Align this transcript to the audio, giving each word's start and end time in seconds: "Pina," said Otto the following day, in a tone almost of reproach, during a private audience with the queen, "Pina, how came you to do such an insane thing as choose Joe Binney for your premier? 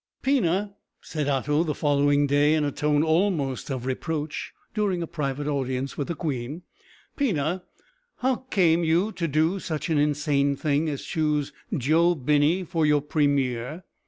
"Pina," 0.23 0.73
said 0.99 1.29
Otto 1.29 1.63
the 1.63 1.75
following 1.75 2.25
day, 2.25 2.55
in 2.55 2.63
a 2.65 2.71
tone 2.71 3.03
almost 3.03 3.69
of 3.69 3.85
reproach, 3.85 4.51
during 4.73 5.03
a 5.03 5.05
private 5.05 5.45
audience 5.45 5.95
with 5.95 6.07
the 6.07 6.15
queen, 6.15 6.63
"Pina, 7.15 7.65
how 8.17 8.37
came 8.49 8.83
you 8.83 9.11
to 9.11 9.27
do 9.27 9.59
such 9.59 9.91
an 9.91 9.99
insane 9.99 10.55
thing 10.55 10.89
as 10.89 11.03
choose 11.03 11.53
Joe 11.77 12.15
Binney 12.15 12.63
for 12.63 12.83
your 12.83 13.03
premier? 13.03 13.83